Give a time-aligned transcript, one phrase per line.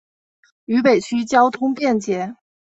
[0.65, 2.35] 渝北区交通便捷。